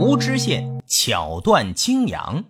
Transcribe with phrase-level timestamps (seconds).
[0.00, 2.44] 胡知县巧断青阳。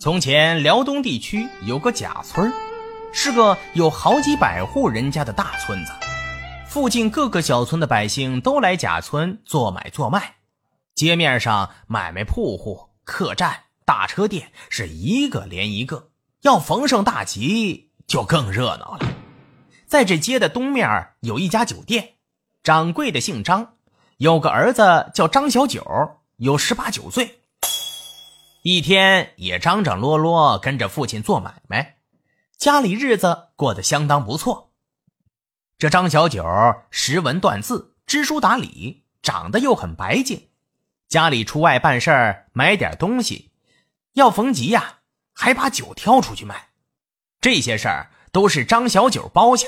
[0.00, 2.52] 从前辽东地区有个贾村
[3.12, 5.92] 是个有好几百户人家的大村子。
[6.66, 10.34] 附近各个小村的百姓都来贾村做买做卖，
[10.96, 16.08] 街面上买卖铺户、客栈、大车店是一个连一个。
[16.42, 19.06] 要逢上大集，就更热闹了。
[19.86, 22.14] 在这街的东面有一家酒店。
[22.70, 23.74] 掌柜的姓张，
[24.18, 25.82] 有个儿子叫张小九，
[26.36, 27.40] 有十八九岁。
[28.62, 31.96] 一天也张张罗罗跟着父亲做买卖，
[32.56, 34.70] 家里日子过得相当不错。
[35.78, 36.46] 这张小九
[36.92, 40.50] 识文断字，知书达理，长得又很白净。
[41.08, 43.50] 家里出外办事儿，买点东西，
[44.12, 45.00] 要逢集呀，
[45.32, 46.68] 还把酒挑出去卖。
[47.40, 49.66] 这些事儿都是张小九包下。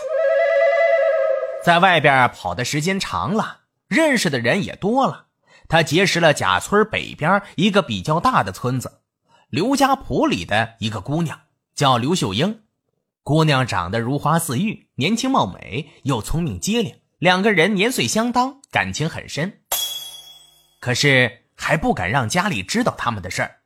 [1.65, 5.27] 在外边跑的时间长了，认识的人也多了。
[5.69, 9.01] 他结识了贾村北边一个比较大的村子，
[9.49, 11.41] 刘家堡里的一个姑娘，
[11.75, 12.63] 叫刘秀英。
[13.23, 16.97] 姑娘长得如花似玉，年轻貌美，又聪明机灵。
[17.19, 19.61] 两个人年岁相当，感情很深。
[20.81, 23.61] 可是还不敢让家里知道他们的事儿，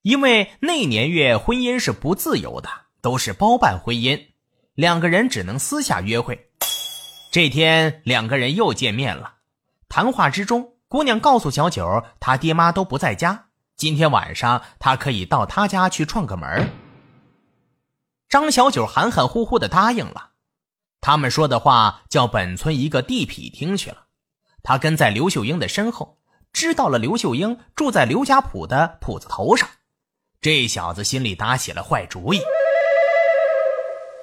[0.00, 2.70] 因为那年月婚姻是不自由的，
[3.02, 4.28] 都是包办婚姻，
[4.74, 6.48] 两个人只能私下约会。
[7.34, 9.38] 这天，两个人又见面了。
[9.88, 16.70] 谈话之中，姑娘告诉小九，他爹妈都不在家，今天晚上他可以到他家去串个门。
[18.28, 20.30] 张小九含含糊糊的答应了。
[21.00, 24.04] 他们说的话叫本村一个地痞听去了。
[24.62, 26.18] 他跟在刘秀英的身后，
[26.52, 29.68] 知道了刘秀英住在刘家堡的铺子头上。
[30.40, 32.40] 这小子心里打起了坏主意。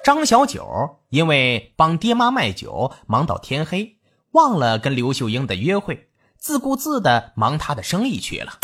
[0.04, 3.98] 张小九因为帮爹妈卖酒，忙到天黑，
[4.32, 8.58] 忘了跟刘秀英的约会，自顾自的忙他的生意去了。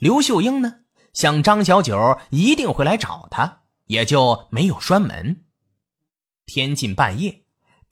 [0.00, 0.76] 刘秀英呢，
[1.12, 5.44] 想张小九一定会来找他，也就没有拴门。
[6.46, 7.42] 天近半夜，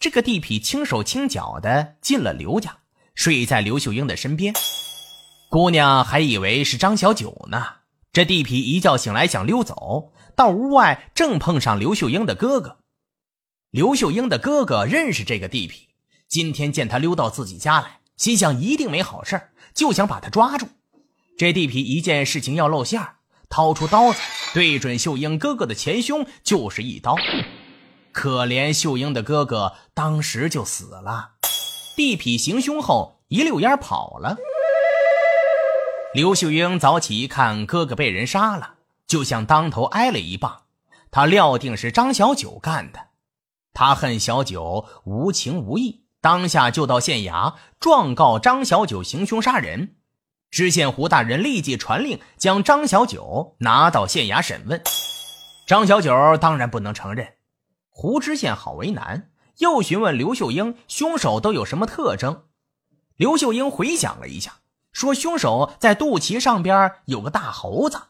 [0.00, 2.78] 这个地痞轻手轻脚的进了刘家，
[3.14, 4.54] 睡在刘秀英的身边。
[5.50, 7.66] 姑娘还以为是张小九呢。
[8.14, 10.12] 这地痞一觉醒来，想溜走。
[10.36, 12.76] 到屋外，正碰上刘秀英的哥哥。
[13.70, 15.88] 刘秀英的哥哥认识这个地痞，
[16.28, 20.68] 今天见他溜到自己家来，心想一定没好事就想把他抓住。
[21.38, 23.02] 这地痞一见事情要露馅
[23.48, 24.20] 掏出刀子，
[24.52, 27.16] 对准秀英哥哥的前胸就是一刀。
[28.12, 31.32] 可怜秀英的哥哥当时就死了。
[31.96, 34.36] 地痞行凶后一溜烟跑了。
[36.12, 38.75] 刘秀英早起一看，哥哥被人杀了。
[39.06, 40.62] 就像当头挨了一棒，
[41.10, 43.08] 他料定是张小九干的。
[43.72, 49.96] 他恨小九无情无义，当下就到县衙状告张小九行凶杀人。
[50.50, 54.82] 知县胡大人立即传令，将张小九拿到县衙审问。
[55.66, 57.34] 张小九当然不能承认。
[57.90, 62.44] 胡知县好为难，又询问刘秀英凶手都有什么特征。
[63.16, 64.60] 刘秀英回想了一下，
[64.92, 68.00] 说凶手在肚脐上边有个大猴子。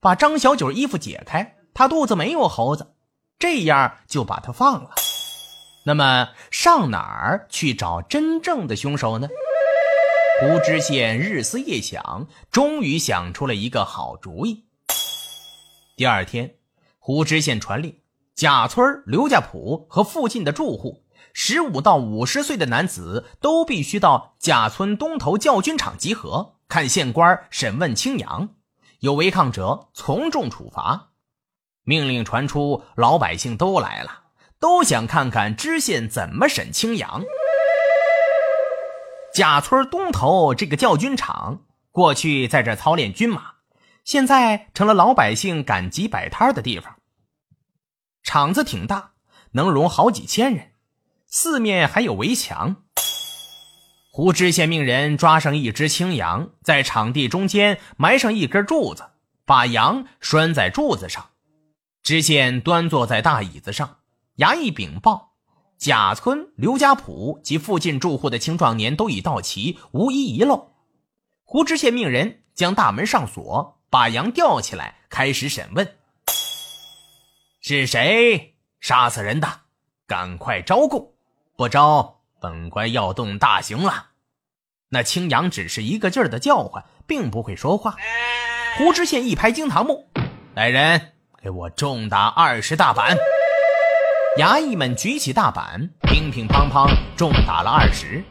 [0.00, 2.94] 把张小九衣服解开，他肚子没有猴子，
[3.38, 4.90] 这样就把他放了。
[5.84, 9.28] 那么上哪儿去找真正的凶手呢？
[10.40, 14.66] 胡知县日思夜想，终于想出了一个好主意。
[15.96, 16.56] 第二天，
[17.00, 17.98] 胡知县传令，
[18.36, 28.50] 贾村、刘家堡和附近的住户，十五到五十岁的男子都必须到贾村东头教军场集合，看县官审问青阳。
[29.00, 31.10] 有违抗者，从重处罚。
[31.84, 34.24] 命令传出，老百姓都来了，
[34.58, 37.22] 都想看看知县怎么审青阳。
[39.32, 43.52] 贾村东头这个教军场，过去在这操练军马，
[44.04, 46.96] 现在成了老百姓赶集摆摊的地方。
[48.24, 49.12] 场子挺大，
[49.52, 50.72] 能容好几千人，
[51.26, 52.82] 四面还有围墙。
[54.18, 59.04] 胡知县命人抓上一只青羊，在场地中间埋上一根柱子，
[59.44, 61.24] 把羊拴在柱子上。
[62.02, 63.98] 知县端坐在大椅子上，
[64.38, 65.34] 衙役禀报：
[65.78, 70.72] 贾村、刘家堡及附近住户的青壮年都已到齐，无一遗漏。
[71.44, 75.94] 胡知县命人将大门上锁，把羊吊起来，开始审问：
[77.60, 79.48] 是谁杀死人的？
[80.08, 81.12] 赶快招供，
[81.56, 82.17] 不招。
[82.40, 84.06] 本官要动大刑了。
[84.90, 87.96] 那青阳只是一个劲儿的叫唤，并不会说话。
[88.76, 90.08] 胡知县一拍惊堂木
[90.54, 91.12] ：“来人，
[91.42, 93.16] 给我重打二十大板！”
[94.38, 98.22] 衙役们举起大板，乒乒乓乓重打了二十。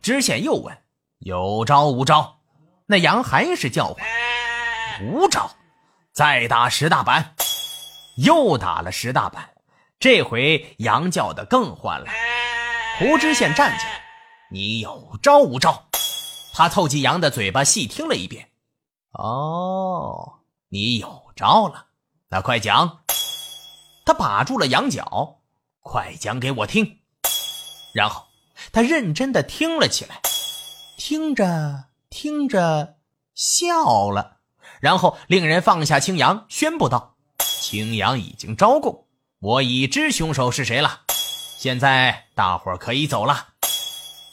[0.00, 0.76] 知县又问
[1.20, 2.38] ：“有招无招？”
[2.86, 4.06] 那羊还是叫唤
[5.02, 5.50] ：“无招。”
[6.12, 7.34] 再打十大板，
[8.16, 9.50] 又打了十大板。
[9.98, 12.06] 这回羊叫的更欢了。
[13.00, 14.02] 胡知县站起来
[14.52, 15.88] ：“你有招无招？”
[16.52, 18.50] 他凑近羊的嘴巴细听了一遍。
[19.12, 21.86] 哦，你有招了，
[22.28, 23.00] 那快讲。
[24.04, 25.38] 他把住了羊角，
[25.80, 26.98] 快讲给我听。
[27.94, 28.26] 然后
[28.70, 30.20] 他认真的听了起来，
[30.98, 32.98] 听着听着
[33.34, 34.40] 笑了，
[34.78, 37.16] 然后令人放下青羊，宣布道
[37.62, 39.06] ：“青羊已经招供，
[39.38, 41.04] 我已知凶手是谁了。
[41.60, 43.48] 现在大伙可以走了。”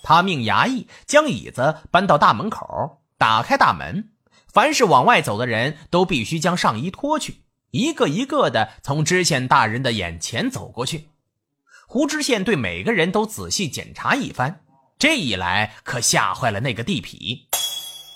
[0.01, 4.11] 他命衙役将椅子搬到大门口，打开大门，
[4.47, 11.09] 凡是往外走的人都必须将上衣脱去，一个一个的从知县大人的眼前走过去。
[11.85, 14.61] 胡知县对每个人都仔细检查一番，
[14.97, 17.41] 这一来可吓坏了那个地痞。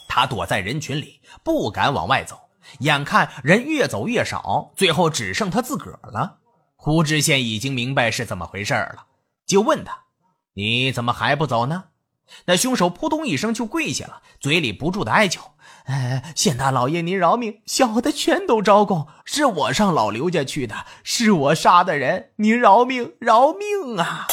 [0.07, 2.39] 他躲在人群里，不敢往外走。
[2.79, 6.37] 眼看人越走越少，最后只剩他自个儿了。
[6.83, 9.05] 胡知县已经明白是怎么回事了，
[9.45, 9.99] 就问他
[10.57, 11.83] ：“你怎么还不走呢？”
[12.45, 15.51] 那凶手扑通一声就跪下了，嘴里不住的哀求。
[15.83, 17.61] 哎，县大老爷，您饶命！
[17.67, 24.25] 小的全都招供，是我上老刘家去的，是我杀的人，您饶命，饶命啊！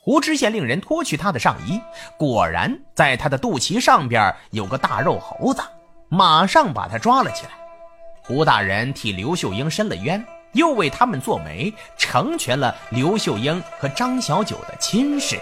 [0.00, 1.80] 胡知县令人脱去他的上衣，
[2.16, 5.60] 果然在他的肚脐上边有个大肉猴子，
[6.08, 7.50] 马上把他抓了起来。
[8.22, 15.40] 胡大人替刘秀英伸了冤，又为他们做媒，成全了刘秀英和张小九的亲事。